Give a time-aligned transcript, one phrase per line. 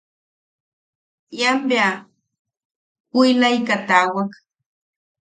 [1.39, 1.89] Ian bea
[3.11, 4.31] puʼilaika taawak.